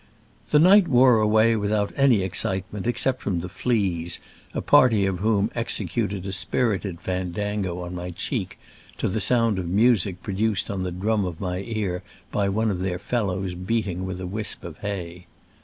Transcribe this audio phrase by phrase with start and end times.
[0.49, 4.19] The night wore away without any ex citement, except from the fleas,
[4.51, 8.57] a party of whom executed a spirited fandango on my cheek
[8.97, 12.01] to the sound of music pro duced on the drum of my ear
[12.31, 15.27] by one of their fellows beating with a wisp of hay.